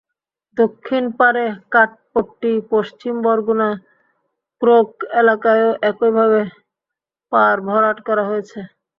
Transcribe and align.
দক্ষিণ 0.57 1.03
পাড়ে 1.19 1.43
কাঠপট্টি, 1.73 2.53
পশ্চিম 2.71 3.13
বরগুনা, 3.25 3.69
ক্রোক 4.61 4.89
এলাকায়ও 5.21 5.71
একইভাবে 5.89 6.41
পাড় 7.31 7.59
ভরাট 7.67 7.97
করা 8.07 8.23
হয়েছে। 8.29 8.59